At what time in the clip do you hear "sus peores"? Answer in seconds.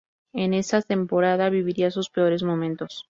1.91-2.41